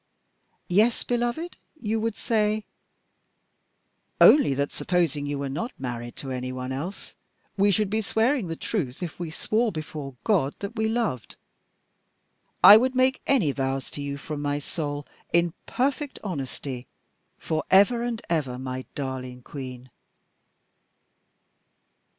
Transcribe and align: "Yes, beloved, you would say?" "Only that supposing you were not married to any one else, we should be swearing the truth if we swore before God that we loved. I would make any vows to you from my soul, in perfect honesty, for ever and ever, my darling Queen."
"Yes, 0.67 1.03
beloved, 1.03 1.57
you 1.79 1.99
would 1.99 2.15
say?" 2.15 2.65
"Only 4.29 4.55
that 4.55 4.71
supposing 4.71 5.27
you 5.27 5.37
were 5.37 5.47
not 5.47 5.73
married 5.79 6.15
to 6.15 6.31
any 6.31 6.51
one 6.51 6.71
else, 6.71 7.13
we 7.55 7.69
should 7.69 7.91
be 7.91 8.01
swearing 8.01 8.47
the 8.47 8.55
truth 8.55 9.03
if 9.03 9.19
we 9.19 9.29
swore 9.29 9.71
before 9.71 10.15
God 10.23 10.55
that 10.57 10.75
we 10.75 10.87
loved. 10.89 11.35
I 12.63 12.77
would 12.77 12.95
make 12.95 13.21
any 13.27 13.51
vows 13.51 13.91
to 13.91 14.01
you 14.01 14.17
from 14.17 14.41
my 14.41 14.57
soul, 14.57 15.05
in 15.33 15.53
perfect 15.67 16.17
honesty, 16.23 16.87
for 17.37 17.63
ever 17.69 18.01
and 18.01 18.23
ever, 18.27 18.57
my 18.57 18.85
darling 18.95 19.43
Queen." 19.43 19.91